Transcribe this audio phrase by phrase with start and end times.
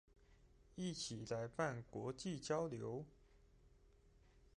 [0.73, 3.05] 一起來辦國際交流？